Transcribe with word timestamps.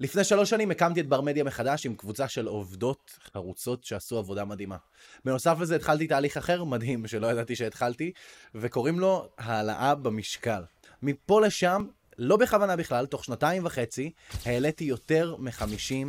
לפני 0.00 0.24
שלוש 0.24 0.50
שנים 0.50 0.70
הקמתי 0.70 1.00
את 1.00 1.08
ברמדיה 1.08 1.44
מחדש 1.44 1.86
עם 1.86 1.94
קבוצה 1.94 2.28
של 2.28 2.46
עובדות 2.46 3.18
חרוצות 3.32 3.84
שעשו 3.84 4.18
עבודה 4.18 4.44
מדהימה. 4.44 4.76
בנוסף 5.24 5.56
לזה 5.60 5.76
התחלתי 5.76 6.06
תהליך 6.06 6.36
אחר 6.36 6.64
מדהים 6.64 7.06
שלא 7.06 7.26
ידעתי 7.26 7.56
שהתחלתי, 7.56 8.12
וקוראים 8.54 9.00
לו 9.00 9.28
העלאה 9.38 9.94
במשקל. 9.94 10.62
מפה 11.02 11.40
לשם, 11.40 11.86
לא 12.18 12.36
בכוונה 12.36 12.76
בכלל, 12.76 13.06
תוך 13.06 13.24
שנתיים 13.24 13.66
וחצי, 13.66 14.10
העליתי 14.44 14.84
יותר 14.84 15.36
מ-50 15.38 16.06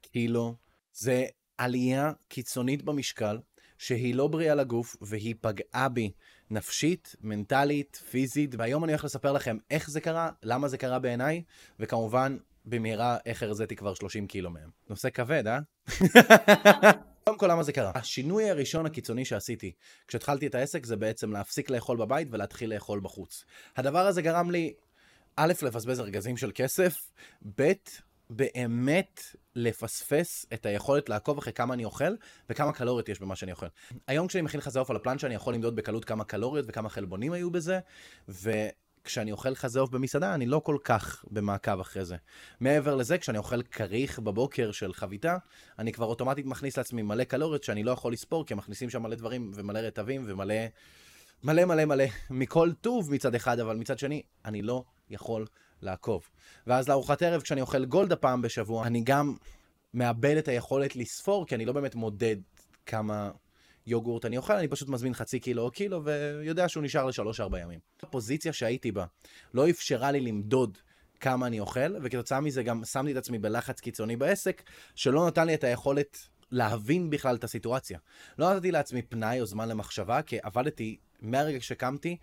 קילו. 0.00 0.54
זה 0.92 1.24
עלייה 1.58 2.12
קיצונית 2.28 2.82
במשקל, 2.82 3.38
שהיא 3.78 4.14
לא 4.14 4.26
בריאה 4.26 4.54
לגוף, 4.54 4.96
והיא 5.00 5.34
פגעה 5.40 5.88
בי 5.88 6.10
נפשית, 6.50 7.16
מנטלית, 7.20 8.02
פיזית, 8.10 8.54
והיום 8.58 8.84
אני 8.84 8.92
הולך 8.92 9.04
לספר 9.04 9.32
לכם 9.32 9.56
איך 9.70 9.90
זה 9.90 10.00
קרה, 10.00 10.30
למה 10.42 10.68
זה 10.68 10.78
קרה 10.78 10.98
בעיניי, 10.98 11.42
וכמובן, 11.80 12.36
במהרה 12.64 13.16
איך 13.26 13.42
הרזיתי 13.42 13.76
כבר 13.76 13.94
30 13.94 14.26
קילו 14.26 14.50
מהם. 14.50 14.70
נושא 14.88 15.10
כבד, 15.10 15.46
אה? 15.46 15.58
קודם 17.24 17.38
כל, 17.38 17.46
למה 17.50 17.62
זה 17.62 17.72
קרה? 17.72 17.92
השינוי 17.94 18.50
הראשון 18.50 18.86
הקיצוני 18.86 19.24
שעשיתי 19.24 19.72
כשהתחלתי 20.08 20.46
את 20.46 20.54
העסק 20.54 20.86
זה 20.86 20.96
בעצם 20.96 21.32
להפסיק 21.32 21.70
לאכול 21.70 21.96
בבית 21.96 22.28
ולהתחיל 22.30 22.74
לאכול 22.74 23.00
בחוץ. 23.00 23.44
הדבר 23.76 24.06
הזה 24.06 24.22
גרם 24.22 24.50
לי, 24.50 24.74
א', 25.36 25.52
לבזבז 25.62 26.00
ארגזים 26.00 26.36
של 26.36 26.50
כסף, 26.54 27.10
ב', 27.58 27.72
באמת 28.30 29.20
לפספס 29.54 30.46
את 30.54 30.66
היכולת 30.66 31.08
לעקוב 31.08 31.38
אחרי 31.38 31.52
כמה 31.52 31.74
אני 31.74 31.84
אוכל 31.84 32.14
וכמה 32.48 32.72
קלוריות 32.72 33.08
יש 33.08 33.20
במה 33.20 33.36
שאני 33.36 33.52
אוכל. 33.52 33.66
היום 34.06 34.26
כשאני 34.26 34.42
מכין 34.42 34.60
חזה 34.60 34.78
עוף 34.78 34.90
על 34.90 34.96
הפלנצ'ה 34.96 35.26
אני 35.26 35.34
יכול 35.34 35.54
למדוד 35.54 35.76
בקלות 35.76 36.04
כמה 36.04 36.24
קלוריות 36.24 36.66
וכמה 36.68 36.88
חלבונים 36.88 37.32
היו 37.32 37.50
בזה, 37.50 37.80
וכשאני 39.04 39.32
אוכל 39.32 39.54
חזה 39.54 39.80
עוף 39.80 39.90
במסעדה 39.90 40.34
אני 40.34 40.46
לא 40.46 40.58
כל 40.58 40.76
כך 40.84 41.24
במעקב 41.30 41.80
אחרי 41.80 42.04
זה. 42.04 42.16
מעבר 42.60 42.94
לזה, 42.94 43.18
כשאני 43.18 43.38
אוכל 43.38 43.62
כריך 43.62 44.18
בבוקר 44.18 44.72
של 44.72 44.92
חביתה, 44.92 45.36
אני 45.78 45.92
כבר 45.92 46.06
אוטומטית 46.06 46.46
מכניס 46.46 46.78
לעצמי 46.78 47.02
מלא 47.02 47.24
קלוריות 47.24 47.64
שאני 47.64 47.82
לא 47.82 47.90
יכול 47.90 48.12
לספור, 48.12 48.46
כי 48.46 48.54
מכניסים 48.54 48.90
שם 48.90 49.02
מלא 49.02 49.14
דברים 49.14 49.50
ומלא 49.54 49.78
רטבים 49.78 50.24
ומלא... 50.26 50.54
מלא 51.42 51.64
מלא 51.64 51.84
מלא 51.84 52.04
מכל 52.30 52.72
טוב 52.80 53.12
מצד 53.12 53.34
אחד, 53.34 53.60
אבל 53.60 53.76
מצד 53.76 53.98
שני, 53.98 54.22
אני 54.44 54.62
לא 54.62 54.84
יכול 55.10 55.46
לעקוב. 55.82 56.28
ואז 56.66 56.88
לארוחת 56.88 57.22
ערב, 57.22 57.42
כשאני 57.42 57.60
אוכל 57.60 57.84
גולדה 57.84 58.16
פעם 58.16 58.42
בשבוע, 58.42 58.86
אני 58.86 59.00
גם 59.04 59.36
מאבד 59.94 60.36
את 60.36 60.48
היכולת 60.48 60.96
לספור, 60.96 61.46
כי 61.46 61.54
אני 61.54 61.64
לא 61.64 61.72
באמת 61.72 61.94
מודד 61.94 62.36
כמה 62.86 63.30
יוגורט 63.86 64.24
אני 64.24 64.36
אוכל, 64.36 64.52
אני 64.52 64.68
פשוט 64.68 64.88
מזמין 64.88 65.14
חצי 65.14 65.40
קילו 65.40 65.62
או 65.62 65.70
קילו, 65.70 66.04
ויודע 66.04 66.68
שהוא 66.68 66.82
נשאר 66.82 67.04
לשלוש-ארבע 67.04 67.60
ימים. 67.60 67.78
הפוזיציה 68.02 68.52
שהייתי 68.52 68.92
בה 68.92 69.04
לא 69.54 69.70
אפשרה 69.70 70.10
לי 70.10 70.20
למדוד 70.20 70.78
כמה 71.20 71.46
אני 71.46 71.60
אוכל, 71.60 71.96
וכתוצאה 72.02 72.40
מזה 72.40 72.62
גם 72.62 72.84
שמתי 72.84 73.12
את 73.12 73.16
עצמי 73.16 73.38
בלחץ 73.38 73.80
קיצוני 73.80 74.16
בעסק, 74.16 74.62
שלא 74.94 75.26
נתן 75.26 75.46
לי 75.46 75.54
את 75.54 75.64
היכולת 75.64 76.18
להבין 76.50 77.10
בכלל 77.10 77.36
את 77.36 77.44
הסיטואציה. 77.44 77.98
לא 78.38 78.54
נתתי 78.54 78.70
לעצמי 78.70 79.02
פנאי 79.02 79.40
או 79.40 79.46
זמן 79.46 79.68
למחשבה, 79.68 80.22
כי 80.22 80.38
עבדתי 80.42 80.96
מהרגע 81.20 81.60
שקמתי 81.60 82.16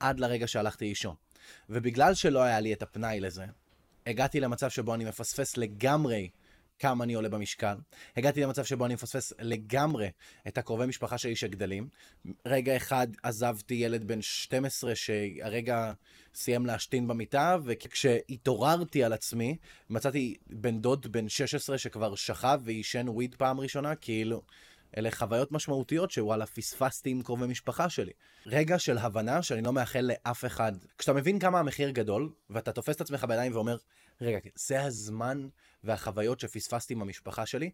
עד 0.00 0.20
לרגע 0.20 0.46
שהלכתי 0.46 0.84
לישון. 0.84 1.14
ובגלל 1.68 2.14
שלא 2.14 2.42
היה 2.42 2.60
לי 2.60 2.72
את 2.72 2.82
הפנאי 2.82 3.20
לזה, 3.20 3.44
הגעתי 4.06 4.40
למצב 4.40 4.70
שבו 4.70 4.94
אני 4.94 5.04
מפספס 5.04 5.56
לגמרי 5.56 6.28
כמה 6.80 7.04
אני 7.04 7.14
עולה 7.14 7.28
במשקל. 7.28 7.74
הגעתי 8.16 8.40
למצב 8.40 8.64
שבו 8.64 8.86
אני 8.86 8.94
מפספס 8.94 9.32
לגמרי 9.40 10.10
את 10.48 10.58
הקרובי 10.58 10.86
משפחה 10.86 11.18
שלי 11.18 11.36
שגדלים. 11.36 11.88
רגע 12.46 12.76
אחד 12.76 13.06
עזבתי 13.22 13.74
ילד 13.74 14.04
בן 14.04 14.22
12 14.22 14.94
שהרגע 14.94 15.92
סיים 16.34 16.66
להשתין 16.66 17.08
במיטה, 17.08 17.56
וכשהתעוררתי 17.64 19.04
על 19.04 19.12
עצמי, 19.12 19.56
מצאתי 19.90 20.36
בן 20.46 20.80
דוד 20.80 21.06
בן 21.12 21.28
16 21.28 21.78
שכבר 21.78 22.14
שכב 22.14 22.60
ועישן 22.64 23.08
וויד 23.08 23.34
פעם 23.34 23.60
ראשונה, 23.60 23.94
כאילו... 23.94 24.42
אלה 24.96 25.10
חוויות 25.10 25.52
משמעותיות 25.52 26.10
שוואלה 26.10 26.46
פספסתי 26.46 27.10
עם 27.10 27.22
קרובי 27.22 27.46
משפחה 27.46 27.88
שלי. 27.88 28.12
רגע 28.46 28.78
של 28.78 28.98
הבנה 28.98 29.42
שאני 29.42 29.62
לא 29.62 29.72
מאחל 29.72 30.00
לאף 30.00 30.44
אחד. 30.44 30.72
כשאתה 30.98 31.12
מבין 31.12 31.38
כמה 31.38 31.58
המחיר 31.58 31.90
גדול, 31.90 32.32
ואתה 32.50 32.72
תופס 32.72 32.96
את 32.96 33.00
עצמך 33.00 33.24
בידיים 33.24 33.54
ואומר, 33.54 33.76
רגע, 34.20 34.38
זה 34.54 34.82
הזמן 34.82 35.48
והחוויות 35.84 36.40
שפספסתי 36.40 36.94
עם 36.94 37.02
המשפחה 37.02 37.46
שלי, 37.46 37.70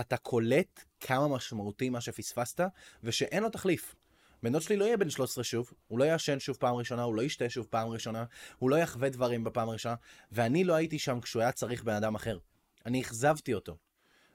אתה 0.00 0.16
קולט 0.16 0.84
כמה 1.00 1.28
משמעותי 1.28 1.88
מה 1.88 2.00
שפספסת, 2.00 2.60
ושאין 3.02 3.42
לו 3.42 3.50
תחליף. 3.50 3.94
בן 4.42 4.52
דוד 4.52 4.62
שלי 4.62 4.76
לא 4.76 4.84
יהיה 4.84 4.96
בן 4.96 5.10
13 5.10 5.44
שוב, 5.44 5.72
הוא 5.88 5.98
לא 5.98 6.04
יעשן 6.04 6.38
שוב 6.38 6.56
פעם 6.56 6.74
ראשונה, 6.74 7.02
הוא 7.02 7.14
לא 7.14 7.22
ישתה 7.22 7.50
שוב 7.50 7.66
פעם 7.70 7.88
ראשונה, 7.88 8.24
הוא 8.58 8.70
לא 8.70 8.76
יחווה 8.76 9.08
דברים 9.08 9.44
בפעם 9.44 9.68
הראשונה, 9.68 9.94
ואני 10.32 10.64
לא 10.64 10.74
הייתי 10.74 10.98
שם 10.98 11.20
כשהוא 11.20 11.42
היה 11.42 11.52
צריך 11.52 11.84
בן 11.84 11.94
אדם 11.94 12.14
אחר. 12.14 12.38
אני 12.86 13.02
אכזבתי 13.02 13.54
אותו. 13.54 13.76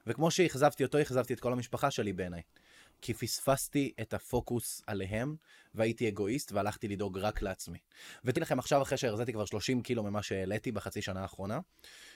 וכמו 0.06 0.30
שאכזבתי 0.30 0.84
אותו, 0.84 1.02
אכזבתי 1.02 1.34
את 1.34 1.40
כל 1.40 1.52
המשפחה 1.52 1.90
שלי 1.90 2.12
בעיניי. 2.12 2.42
כי 3.02 3.14
פספסתי 3.14 3.92
את 4.00 4.14
הפוקוס 4.14 4.82
עליהם, 4.86 5.36
והייתי 5.74 6.08
אגואיסט, 6.08 6.52
והלכתי 6.52 6.88
לדאוג 6.88 7.18
רק 7.18 7.42
לעצמי. 7.42 7.78
ותראי 8.24 8.42
לכם 8.42 8.58
עכשיו, 8.58 8.82
אחרי 8.82 8.98
שהרזיתי 8.98 9.32
כבר 9.32 9.44
30 9.44 9.82
קילו 9.82 10.02
ממה 10.02 10.22
שהעליתי 10.22 10.72
בחצי 10.72 11.02
שנה 11.02 11.22
האחרונה, 11.22 11.60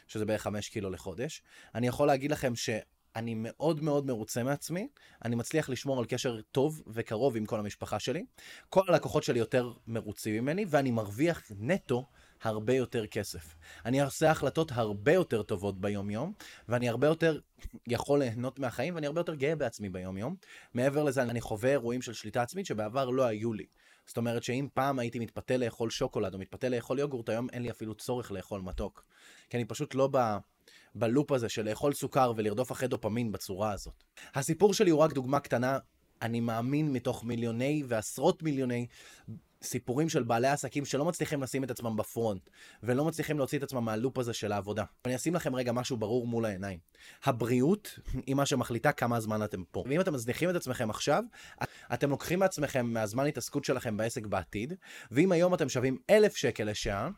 שזה 0.06 0.24
בערך 0.24 0.42
5 0.42 0.68
קילו 0.68 0.90
לחודש, 0.90 1.42
אני 1.74 1.86
יכול 1.86 2.06
להגיד 2.06 2.30
לכם 2.30 2.56
ש... 2.56 2.70
אני 3.16 3.34
מאוד 3.36 3.82
מאוד 3.82 4.06
מרוצה 4.06 4.42
מעצמי, 4.42 4.88
אני 5.24 5.36
מצליח 5.36 5.68
לשמור 5.68 5.98
על 5.98 6.04
קשר 6.04 6.40
טוב 6.52 6.82
וקרוב 6.86 7.36
עם 7.36 7.46
כל 7.46 7.60
המשפחה 7.60 7.98
שלי. 7.98 8.24
כל 8.68 8.82
הלקוחות 8.88 9.24
שלי 9.24 9.38
יותר 9.38 9.72
מרוצים 9.86 10.34
ממני, 10.34 10.64
ואני 10.68 10.90
מרוויח 10.90 11.42
נטו 11.50 12.06
הרבה 12.42 12.74
יותר 12.74 13.06
כסף. 13.06 13.56
אני 13.84 14.00
עושה 14.02 14.30
החלטות 14.30 14.72
הרבה 14.74 15.12
יותר 15.12 15.42
טובות 15.42 15.80
ביום-יום, 15.80 16.32
ואני 16.68 16.88
הרבה 16.88 17.06
יותר 17.06 17.40
יכול 17.86 18.18
ליהנות 18.18 18.58
מהחיים, 18.58 18.94
ואני 18.94 19.06
הרבה 19.06 19.20
יותר 19.20 19.34
גאה 19.34 19.56
בעצמי 19.56 19.88
ביום-יום. 19.88 20.36
מעבר 20.74 21.04
לזה, 21.04 21.22
אני 21.22 21.40
חווה 21.40 21.70
אירועים 21.70 22.02
של 22.02 22.12
שליטה 22.12 22.42
עצמית 22.42 22.66
שבעבר 22.66 23.10
לא 23.10 23.22
היו 23.24 23.52
לי. 23.52 23.66
זאת 24.06 24.16
אומרת 24.16 24.42
שאם 24.42 24.68
פעם 24.74 24.98
הייתי 24.98 25.18
מתפתה 25.18 25.56
לאכול 25.56 25.90
שוקולד 25.90 26.34
או 26.34 26.38
מתפתה 26.38 26.68
לאכול 26.68 26.98
יוגורט, 26.98 27.28
היום 27.28 27.46
אין 27.52 27.62
לי 27.62 27.70
אפילו 27.70 27.94
צורך 27.94 28.32
לאכול 28.32 28.60
מתוק. 28.60 29.04
כי 29.50 29.56
אני 29.56 29.64
פשוט 29.64 29.94
לא 29.94 30.08
ב... 30.12 30.36
בלופ 30.94 31.32
הזה 31.32 31.48
של 31.48 31.68
לאכול 31.68 31.92
סוכר 31.92 32.32
ולרדוף 32.36 32.72
אחרי 32.72 32.88
דופמין 32.88 33.32
בצורה 33.32 33.72
הזאת. 33.72 34.04
הסיפור 34.34 34.74
שלי 34.74 34.90
הוא 34.90 35.00
רק 35.00 35.12
דוגמה 35.12 35.40
קטנה, 35.40 35.78
אני 36.22 36.40
מאמין 36.40 36.92
מתוך 36.92 37.24
מיליוני 37.24 37.82
ועשרות 37.86 38.42
מיליוני 38.42 38.86
סיפורים 39.66 40.08
של 40.08 40.22
בעלי 40.22 40.48
עסקים 40.48 40.84
שלא 40.84 41.04
מצליחים 41.04 41.42
לשים 41.42 41.64
את 41.64 41.70
עצמם 41.70 41.96
בפרונט, 41.96 42.50
ולא 42.82 43.04
מצליחים 43.04 43.38
להוציא 43.38 43.58
את 43.58 43.62
עצמם 43.62 43.84
מהלופ 43.84 44.18
הזה 44.18 44.32
של 44.32 44.52
העבודה. 44.52 44.84
אני 45.04 45.16
אשים 45.16 45.34
לכם 45.34 45.56
רגע 45.56 45.72
משהו 45.72 45.96
ברור 45.96 46.26
מול 46.26 46.44
העיניים. 46.44 46.78
הבריאות 47.24 47.98
היא 48.26 48.34
מה 48.34 48.46
שמחליטה 48.46 48.92
כמה 48.92 49.20
זמן 49.20 49.44
אתם 49.44 49.64
פה. 49.70 49.84
ואם 49.88 50.00
אתם 50.00 50.14
מזניחים 50.14 50.50
את 50.50 50.54
עצמכם 50.54 50.90
עכשיו, 50.90 51.24
אתם 51.94 52.10
לוקחים 52.10 52.38
מעצמכם 52.38 52.86
מהזמן 52.86 53.26
התעסקות 53.26 53.64
שלכם 53.64 53.96
בעסק 53.96 54.26
בעתיד, 54.26 54.74
ואם 55.10 55.32
היום 55.32 55.54
אתם 55.54 55.68
שווים 55.68 55.98
אלף 56.10 56.36
שקל 56.36 56.64
לשעה, 56.64 57.10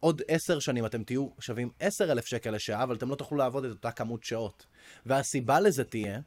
עוד 0.00 0.22
עשר 0.28 0.58
שנים 0.58 0.86
אתם 0.86 1.04
תהיו 1.04 1.28
שווים 1.38 1.70
עשר 1.80 2.12
אלף 2.12 2.26
שקל 2.26 2.50
לשעה, 2.50 2.82
אבל 2.82 2.96
אתם 2.96 3.08
לא 3.08 3.14
תוכלו 3.14 3.38
לעבוד 3.38 3.64
את 3.64 3.70
אותה 3.70 3.90
כמות 3.90 4.24
שעות. 4.24 4.66
והסיבה 5.06 5.60
לזה 5.60 5.84
תהיה 5.84 6.20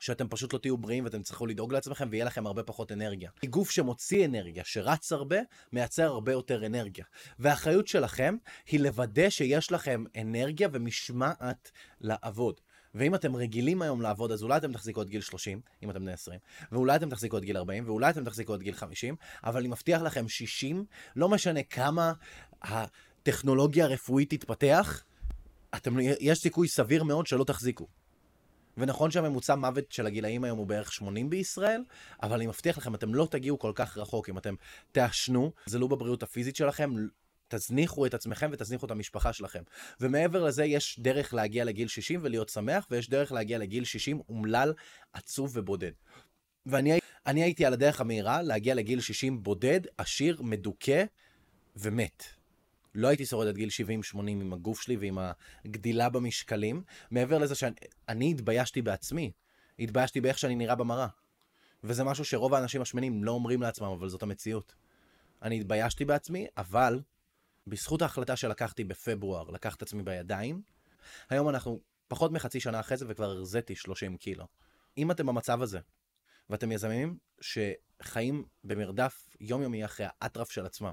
שאתם 0.00 0.28
פשוט 0.28 0.52
לא 0.52 0.58
תהיו 0.58 0.76
בריאים 0.78 1.04
ואתם 1.04 1.22
צריכו 1.22 1.46
לדאוג 1.46 1.72
לעצמכם 1.72 2.08
ויהיה 2.10 2.24
לכם 2.24 2.46
הרבה 2.46 2.62
פחות 2.62 2.92
אנרגיה. 2.92 3.30
כי 3.40 3.46
גוף 3.46 3.70
שמוציא 3.70 4.26
אנרגיה, 4.26 4.64
שרץ 4.64 5.12
הרבה, 5.12 5.36
מייצר 5.72 6.06
הרבה 6.06 6.32
יותר 6.32 6.66
אנרגיה. 6.66 7.04
והאחריות 7.38 7.88
שלכם 7.88 8.36
היא 8.66 8.80
לוודא 8.80 9.30
שיש 9.30 9.72
לכם 9.72 10.04
אנרגיה 10.20 10.68
ומשמעת 10.72 11.70
לעבוד. 12.00 12.60
ואם 12.94 13.14
אתם 13.14 13.36
רגילים 13.36 13.82
היום 13.82 14.02
לעבוד, 14.02 14.32
אז 14.32 14.42
אולי 14.42 14.56
אתם 14.56 14.72
תחזיקו 14.72 15.00
עד 15.00 15.08
גיל 15.08 15.20
30, 15.20 15.60
אם 15.82 15.90
אתם 15.90 16.00
בני 16.00 16.12
20, 16.12 16.38
ואולי 16.72 16.96
אתם 16.96 17.10
תחזיקו 17.10 17.36
עד 17.36 17.42
גיל 17.42 17.56
40, 17.56 17.84
ואולי 17.86 18.10
אתם 18.10 18.24
תחזיקו 18.24 18.54
עד 18.54 18.62
גיל 18.62 18.74
50, 18.74 19.16
אבל 19.44 19.60
אני 19.60 19.68
מבטיח 19.68 20.02
לכם 20.02 20.28
60, 20.28 20.84
לא 21.16 21.28
משנה 21.28 21.62
כמה 21.62 22.12
הטכנולוגיה 22.62 23.84
הרפואית 23.84 24.30
תתפתח, 24.30 25.02
אתם, 25.76 25.96
יש 26.20 26.38
סיכוי 26.38 26.68
סביר 26.68 27.04
מאוד 27.04 27.26
שלא 27.26 27.44
תחזיקו. 27.44 27.99
ונכון 28.80 29.10
שהממוצע 29.10 29.54
מוות 29.54 29.92
של 29.92 30.06
הגילאים 30.06 30.44
היום 30.44 30.58
הוא 30.58 30.66
בערך 30.66 30.92
80 30.92 31.30
בישראל, 31.30 31.84
אבל 32.22 32.36
אני 32.36 32.46
מבטיח 32.46 32.78
לכם, 32.78 32.94
אתם 32.94 33.14
לא 33.14 33.28
תגיעו 33.30 33.58
כל 33.58 33.72
כך 33.74 33.98
רחוק. 33.98 34.28
אם 34.28 34.38
אתם 34.38 34.54
תעשנו, 34.92 35.52
זה 35.66 35.78
לא 35.78 35.86
בבריאות 35.86 36.22
הפיזית 36.22 36.56
שלכם, 36.56 36.94
תזניחו 37.48 38.06
את 38.06 38.14
עצמכם 38.14 38.50
ותזניחו 38.52 38.86
את 38.86 38.90
המשפחה 38.90 39.32
שלכם. 39.32 39.62
ומעבר 40.00 40.44
לזה, 40.44 40.64
יש 40.64 41.00
דרך 41.00 41.34
להגיע 41.34 41.64
לגיל 41.64 41.88
60 41.88 42.20
ולהיות 42.22 42.48
שמח, 42.48 42.86
ויש 42.90 43.10
דרך 43.10 43.32
להגיע 43.32 43.58
לגיל 43.58 43.84
60 43.84 44.20
אומלל, 44.28 44.72
עצוב 45.12 45.50
ובודד. 45.54 45.92
ואני 46.66 47.00
הייתי 47.26 47.64
על 47.64 47.72
הדרך 47.72 48.00
המהירה 48.00 48.42
להגיע 48.42 48.74
לגיל 48.74 49.00
60 49.00 49.42
בודד, 49.42 49.80
עשיר, 49.98 50.42
מדוכא 50.42 51.04
ומת. 51.76 52.39
לא 52.94 53.08
הייתי 53.08 53.26
שורד 53.26 53.48
עד 53.48 53.56
גיל 53.56 53.68
70-80 54.14 54.18
עם 54.18 54.52
הגוף 54.52 54.80
שלי 54.80 54.96
ועם 54.96 55.18
הגדילה 55.64 56.08
במשקלים. 56.08 56.82
מעבר 57.10 57.38
לזה 57.38 57.54
שאני 57.54 58.30
התביישתי 58.30 58.82
בעצמי. 58.82 59.32
התביישתי 59.78 60.20
באיך 60.20 60.38
שאני 60.38 60.54
נראה 60.54 60.74
במראה. 60.74 61.06
וזה 61.84 62.04
משהו 62.04 62.24
שרוב 62.24 62.54
האנשים 62.54 62.82
השמנים 62.82 63.24
לא 63.24 63.32
אומרים 63.32 63.62
לעצמם, 63.62 63.88
אבל 63.88 64.08
זאת 64.08 64.22
המציאות. 64.22 64.74
אני 65.42 65.60
התביישתי 65.60 66.04
בעצמי, 66.04 66.46
אבל 66.56 67.00
בזכות 67.66 68.02
ההחלטה 68.02 68.36
שלקחתי 68.36 68.84
בפברואר, 68.84 69.50
לקחת 69.50 69.76
את 69.76 69.82
עצמי 69.82 70.02
בידיים, 70.02 70.62
היום 71.30 71.48
אנחנו 71.48 71.80
פחות 72.08 72.32
מחצי 72.32 72.60
שנה 72.60 72.80
אחרי 72.80 72.96
זה 72.96 73.04
וכבר 73.08 73.30
הרזיתי 73.30 73.76
30 73.76 74.16
קילו. 74.16 74.46
אם 74.98 75.10
אתם 75.10 75.26
במצב 75.26 75.62
הזה, 75.62 75.78
ואתם 76.50 76.72
יזמים 76.72 77.18
שחיים 77.40 78.44
במרדף 78.64 79.28
יומיומי 79.40 79.84
אחרי 79.84 80.06
האטרף 80.20 80.50
של 80.50 80.66
עצמם, 80.66 80.92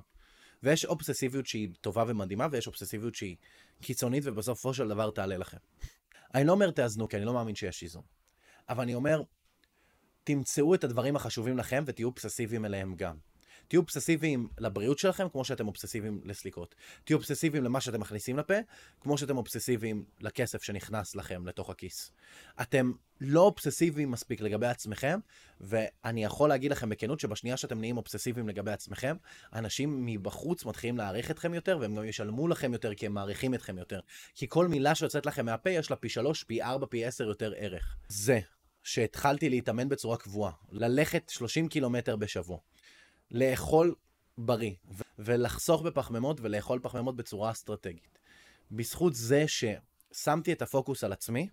ויש 0.68 0.86
אובססיביות 0.86 1.46
שהיא 1.46 1.70
טובה 1.82 2.04
ומדהימה, 2.08 2.48
ויש 2.52 2.68
אובססיביות 2.68 3.16
שהיא 3.16 3.36
קיצונית 3.82 4.24
ובסופו 4.26 4.74
של 4.74 4.88
דבר 4.88 5.12
תעלה 5.12 5.38
לכם. 5.38 5.58
אני 6.36 6.44
לא 6.44 6.52
אומר 6.52 6.72
תאזנו, 6.72 7.08
כי 7.08 7.18
אני 7.18 7.26
לא 7.26 7.34
מאמין 7.34 7.56
שיש 7.56 7.84
איזון. 7.84 8.04
אבל 8.70 8.84
אני 8.84 8.94
אומר, 8.94 9.22
תמצאו 10.24 10.76
את 10.76 10.84
הדברים 10.84 11.16
החשובים 11.16 11.58
לכם 11.58 11.84
ותהיו 11.88 12.08
אובססיביים 12.08 12.66
אליהם 12.66 12.96
גם. 12.96 13.18
תהיו 13.68 13.82
אובססיביים 13.82 14.48
לבריאות 14.60 15.00
שלכם, 15.00 15.30
כמו 15.30 15.46
שאתם 15.46 15.68
אובססיביים 15.68 16.22
לסליקות. 16.26 16.76
תהיו 17.04 17.18
אובססיביים 17.18 17.64
למה 17.64 17.82
שאתם 17.82 18.00
מכניסים 18.00 18.38
לפה, 18.38 18.54
כמו 19.02 19.18
שאתם 19.18 19.38
אובססיביים 19.38 20.06
לכסף 20.22 20.64
שנכנס 20.64 21.16
לכם 21.16 21.48
לתוך 21.48 21.70
הכיס. 21.70 22.12
אתם 22.62 22.92
לא 23.22 23.42
אובססיביים 23.42 24.12
מספיק 24.12 24.42
לגבי 24.42 24.68
עצמכם, 24.68 25.20
ואני 25.62 26.24
יכול 26.24 26.50
להגיד 26.50 26.72
לכם 26.72 26.90
בכנות 26.90 27.20
שבשנייה 27.20 27.58
שאתם 27.58 27.80
נהיים 27.80 27.98
אובססיביים 27.98 28.48
לגבי 28.50 28.72
עצמכם, 28.72 29.16
אנשים 29.54 30.06
מבחוץ 30.06 30.66
מתחילים 30.66 30.98
להעריך 30.98 31.32
אתכם 31.32 31.54
יותר, 31.54 31.78
והם 31.82 31.96
גם 31.96 32.06
ישלמו 32.06 32.48
לכם 32.48 32.74
יותר 32.74 32.94
כי 32.94 33.06
הם 33.06 33.14
מעריכים 33.14 33.54
אתכם 33.54 33.78
יותר. 33.78 34.00
כי 34.36 34.46
כל 34.50 34.68
מילה 34.68 34.96
שיוצאת 34.96 35.26
לכם 35.26 35.46
מהפה 35.46 35.70
יש 35.70 35.90
לה 35.90 35.96
פי 35.96 36.10
שלוש, 36.10 36.44
פי 36.44 36.62
ארבע, 36.62 36.86
פי 36.90 37.06
עשר 37.06 37.24
יותר 37.24 37.54
ערך. 37.58 37.98
זה 38.08 38.40
שהתחלתי 38.84 39.50
להתאמן 39.50 39.90
בצורה 39.90 40.18
קבועה, 40.18 40.52
ללכת 40.72 41.30
30 41.30 41.68
קילומטר 41.68 42.16
בשבוע, 42.16 42.58
לאכול 43.32 43.96
בריא 44.38 44.74
ולחסוך 45.20 45.82
בפחמימות 45.82 46.38
ולאכול 46.42 46.80
פחמימות 46.84 47.16
בצורה 47.16 47.52
אסטרטגית. 47.52 48.20
בזכות 48.72 49.16
זה 49.16 49.46
ששמתי 49.48 50.54
את 50.54 50.62
הפוקוס 50.62 51.04
על 51.04 51.14
עצמי, 51.14 51.50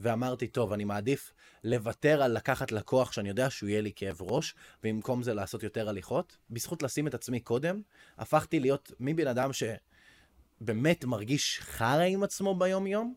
ואמרתי, 0.00 0.46
טוב, 0.46 0.72
אני 0.72 0.84
מעדיף 0.84 1.32
לוותר 1.64 2.22
על 2.22 2.32
לקחת 2.32 2.72
לקוח 2.72 3.12
שאני 3.12 3.28
יודע 3.28 3.50
שהוא 3.50 3.68
יהיה 3.68 3.80
לי 3.80 3.92
כאב 3.96 4.22
ראש, 4.22 4.54
ובמקום 4.84 5.22
זה 5.22 5.34
לעשות 5.34 5.62
יותר 5.62 5.88
הליכות. 5.88 6.36
בזכות 6.50 6.82
לשים 6.82 7.06
את 7.06 7.14
עצמי 7.14 7.40
קודם, 7.40 7.82
הפכתי 8.18 8.60
להיות 8.60 8.92
מבן 9.00 9.26
אדם 9.26 9.50
שבאמת 9.52 11.04
מרגיש 11.04 11.60
חרא 11.62 12.02
עם 12.02 12.22
עצמו 12.22 12.54
ביום-יום, 12.54 13.14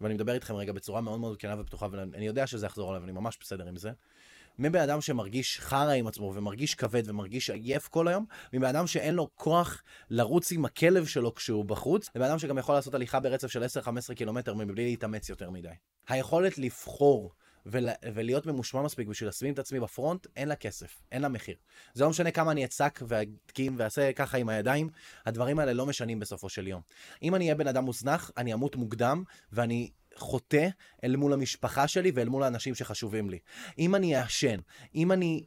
ואני 0.00 0.14
מדבר 0.14 0.34
איתכם 0.34 0.54
רגע 0.54 0.72
בצורה 0.72 1.00
מאוד 1.00 1.20
מאוד 1.20 1.36
כנה 1.36 1.60
ופתוחה, 1.60 1.86
ואני 1.90 2.26
יודע 2.26 2.46
שזה 2.46 2.66
יחזור 2.66 2.90
עליו, 2.90 3.04
אני 3.04 3.12
ממש 3.12 3.38
בסדר 3.40 3.66
עם 3.66 3.76
זה. 3.76 3.92
מבן 4.58 4.80
אדם 4.80 5.00
שמרגיש 5.00 5.60
חרא 5.60 5.92
עם 5.92 6.06
עצמו 6.06 6.32
ומרגיש 6.34 6.74
כבד 6.74 7.10
ומרגיש 7.10 7.50
עייף 7.50 7.88
כל 7.88 8.08
היום, 8.08 8.24
מבן 8.52 8.68
אדם 8.68 8.86
שאין 8.86 9.14
לו 9.14 9.28
כוח 9.34 9.82
לרוץ 10.10 10.52
עם 10.52 10.64
הכלב 10.64 11.06
שלו 11.06 11.34
כשהוא 11.34 11.64
בחוץ, 11.64 12.10
לבן 12.14 12.24
אדם 12.24 12.38
שגם 12.38 12.58
יכול 12.58 12.74
לעשות 12.74 12.94
הליכה 12.94 13.20
ברצף 13.20 13.48
של 13.48 13.64
10-15 14.10 14.14
קילומטר 14.14 14.54
מבלי 14.54 14.84
להתאמץ 14.84 15.28
יותר 15.28 15.50
מדי. 15.50 15.68
היכולת 16.08 16.58
לבחור 16.58 17.32
ול, 17.66 17.88
ולהיות 18.14 18.46
ממושמע 18.46 18.82
מספיק 18.82 19.08
בשביל 19.08 19.28
לשים 19.28 19.54
את 19.54 19.58
עצמי 19.58 19.80
בפרונט, 19.80 20.26
אין 20.36 20.48
לה 20.48 20.56
כסף, 20.56 21.02
אין 21.12 21.22
לה 21.22 21.28
מחיר. 21.28 21.56
זה 21.94 22.04
לא 22.04 22.10
משנה 22.10 22.30
כמה 22.30 22.52
אני 22.52 22.64
אצעק 22.64 23.02
ואדקים 23.08 23.74
ואעשה 23.78 24.12
ככה 24.12 24.38
עם 24.38 24.48
הידיים, 24.48 24.88
הדברים 25.26 25.58
האלה 25.58 25.72
לא 25.72 25.86
משנים 25.86 26.20
בסופו 26.20 26.48
של 26.48 26.66
יום. 26.66 26.80
אם 27.22 27.34
אני 27.34 27.44
אהיה 27.44 27.54
בן 27.54 27.68
אדם 27.68 27.84
מוזנח, 27.84 28.30
אני 28.36 28.54
אמות 28.54 28.76
מוקדם, 28.76 29.22
ואני 29.52 29.90
חוטא 30.18 30.68
אל 31.04 31.16
מול 31.16 31.32
המשפחה 31.32 31.88
שלי 31.88 32.12
ואל 32.14 32.28
מול 32.28 32.42
האנשים 32.42 32.74
שחשובים 32.74 33.30
לי. 33.30 33.38
אם 33.78 33.94
אני 33.94 34.16
אעשן, 34.16 34.60
אם 34.94 35.12
אני... 35.12 35.44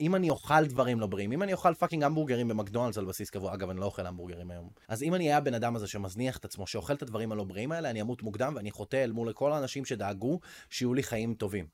אם 0.00 0.14
אני 0.14 0.30
אוכל 0.30 0.66
דברים 0.66 1.00
לא 1.00 1.06
בריאים, 1.06 1.32
אם 1.32 1.42
אני 1.42 1.52
אוכל 1.52 1.74
fucking 1.74 2.02
המבורגרים 2.02 2.48
במקדונלדס 2.48 2.98
על 2.98 3.04
בסיס 3.04 3.30
קבוע, 3.30 3.54
אגב, 3.54 3.70
אני 3.70 3.80
לא 3.80 3.84
אוכל 3.84 4.06
המבורגרים 4.06 4.50
היום. 4.50 4.68
אז 4.88 5.02
אם 5.02 5.14
אני 5.14 5.24
אהיה 5.24 5.36
הבן 5.36 5.54
אדם 5.54 5.76
הזה 5.76 5.86
שמזניח 5.86 6.36
את 6.36 6.44
עצמו, 6.44 6.66
שאוכל 6.66 6.94
את 6.94 7.02
הדברים 7.02 7.32
הלא 7.32 7.44
בריאים 7.44 7.72
האלה, 7.72 7.90
אני 7.90 8.00
אמות 8.00 8.22
מוקדם 8.22 8.52
ואני 8.56 8.70
חוטא 8.70 8.96
אל 8.96 9.12
מול 9.12 9.32
כל 9.32 9.52
האנשים 9.52 9.84
שדאגו 9.84 10.40
שיהיו 10.70 10.94
לי 10.94 11.02
חיים 11.02 11.34
טובים. 11.34 11.66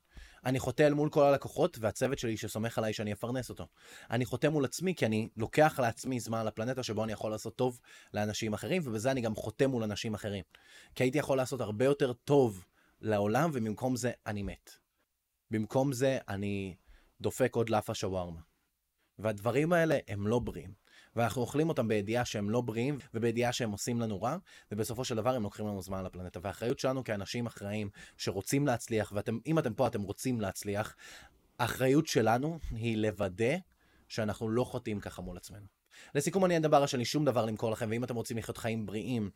אני 0.45 0.59
חוטא 0.59 0.83
אל 0.83 0.93
מול 0.93 1.09
כל 1.09 1.23
הלקוחות 1.23 1.77
והצוות 1.81 2.19
שלי 2.19 2.37
שסומך 2.37 2.77
עליי 2.77 2.93
שאני 2.93 3.13
אפרנס 3.13 3.49
אותו. 3.49 3.67
אני 4.11 4.25
חוטא 4.25 4.47
מול 4.47 4.65
עצמי 4.65 4.95
כי 4.95 5.05
אני 5.05 5.29
לוקח 5.37 5.79
לעצמי 5.79 6.19
זמן 6.19 6.39
על 6.39 6.47
הפלנטה 6.47 6.83
שבו 6.83 7.03
אני 7.03 7.11
יכול 7.11 7.31
לעשות 7.31 7.55
טוב 7.55 7.79
לאנשים 8.13 8.53
אחרים, 8.53 8.81
ובזה 8.85 9.11
אני 9.11 9.21
גם 9.21 9.35
חוטא 9.35 9.65
מול 9.65 9.83
אנשים 9.83 10.13
אחרים. 10.13 10.43
כי 10.95 11.03
הייתי 11.03 11.17
יכול 11.17 11.37
לעשות 11.37 11.61
הרבה 11.61 11.85
יותר 11.85 12.13
טוב 12.13 12.65
לעולם, 13.01 13.49
ובמקום 13.53 13.95
זה 13.95 14.11
אני 14.27 14.43
מת. 14.43 14.71
במקום 15.51 15.93
זה 15.93 16.17
אני 16.27 16.75
דופק 17.21 17.55
עוד 17.55 17.69
לאפה 17.69 17.93
שווארמה. 17.93 18.39
והדברים 19.19 19.73
האלה 19.73 19.97
הם 20.07 20.27
לא 20.27 20.39
בריאים. 20.39 20.82
ואנחנו 21.15 21.41
אוכלים 21.41 21.69
אותם 21.69 21.87
בידיעה 21.87 22.25
שהם 22.25 22.49
לא 22.49 22.61
בריאים, 22.61 22.97
ובידיעה 23.13 23.53
שהם 23.53 23.71
עושים 23.71 24.01
לנו 24.01 24.21
רע, 24.21 24.37
ובסופו 24.71 25.05
של 25.05 25.15
דבר 25.15 25.35
הם 25.35 25.43
לוקחים 25.43 25.67
לנו 25.67 25.81
זמן 25.81 25.99
על 25.99 26.05
הפלנטה. 26.05 26.39
והאחריות 26.43 26.79
שלנו 26.79 27.03
כאנשים 27.03 27.45
אחראים 27.45 27.89
שרוצים 28.17 28.67
להצליח, 28.67 29.13
ואם 29.15 29.59
אתם 29.59 29.73
פה 29.73 29.87
אתם 29.87 30.01
רוצים 30.01 30.41
להצליח, 30.41 30.95
האחריות 31.59 32.07
שלנו 32.07 32.59
היא 32.71 32.97
לוודא 32.97 33.55
שאנחנו 34.07 34.49
לא 34.49 34.63
חוטאים 34.63 34.99
ככה 34.99 35.21
מול 35.21 35.37
עצמנו. 35.37 35.65
לסיכום 36.15 36.45
אני 36.45 36.57
אדבר 36.57 36.85
שאני 36.85 37.05
שום 37.05 37.25
דבר 37.25 37.45
למכור 37.45 37.71
לכם, 37.71 37.87
ואם 37.91 38.03
אתם 38.03 38.15
רוצים 38.15 38.37
לחיות 38.37 38.57
חיים 38.57 38.85
בריאים, 38.85 39.29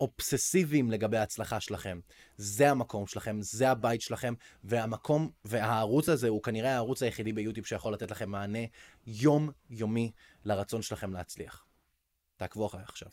אובססיביים 0.00 0.90
לגבי 0.90 1.16
ההצלחה 1.16 1.60
שלכם. 1.60 2.00
זה 2.36 2.70
המקום 2.70 3.06
שלכם, 3.06 3.36
זה 3.40 3.70
הבית 3.70 4.00
שלכם, 4.00 4.34
והמקום, 4.64 5.30
והערוץ 5.44 6.08
הזה 6.08 6.28
הוא 6.28 6.42
כנראה 6.42 6.74
הערוץ 6.74 7.02
היחידי 7.02 7.32
ביוטיוב 7.32 7.66
שיכול 7.66 7.92
לתת 7.92 8.10
לכם 8.10 8.30
מענה 8.30 8.58
יומיומי 9.06 10.12
לרצון 10.48 10.82
שלכם 10.82 11.12
להצליח. 11.12 11.66
תעקבו 12.36 12.66
אחריי 12.66 12.84
עכשיו. 12.84 13.08